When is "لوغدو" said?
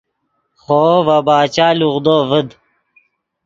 1.79-2.17